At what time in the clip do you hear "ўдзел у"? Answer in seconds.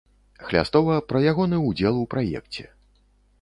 1.67-2.07